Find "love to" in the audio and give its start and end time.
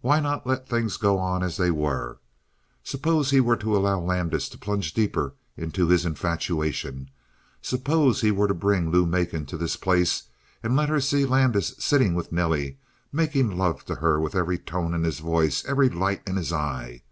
13.58-13.96